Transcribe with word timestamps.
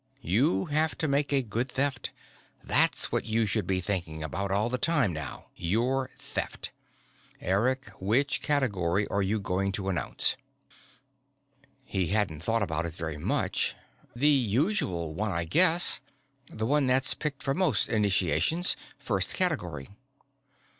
You 0.23 0.65
have 0.65 0.97
to 0.97 1.07
make 1.07 1.31
a 1.31 1.43
good 1.43 1.69
Theft. 1.69 2.11
That's 2.63 3.11
what 3.11 3.25
you 3.25 3.45
should 3.45 3.67
be 3.67 3.81
thinking 3.81 4.23
about 4.23 4.49
all 4.49 4.67
the 4.67 4.79
time 4.79 5.13
now 5.13 5.49
your 5.55 6.09
Theft. 6.17 6.71
Eric, 7.39 7.91
which 7.99 8.41
category 8.41 9.07
are 9.09 9.21
you 9.21 9.39
going 9.39 9.71
to 9.73 9.89
announce?" 9.89 10.37
He 11.85 12.07
hadn't 12.07 12.41
thought 12.41 12.63
about 12.63 12.87
it 12.87 12.95
very 12.95 13.17
much. 13.17 13.75
"The 14.15 14.27
usual 14.29 15.13
one 15.13 15.31
I 15.31 15.45
guess. 15.45 16.01
The 16.51 16.65
one 16.65 16.87
that's 16.87 17.13
picked 17.13 17.43
for 17.43 17.53
most 17.53 17.87
initiations. 17.87 18.75
First 18.97 19.35
category." 19.35 19.87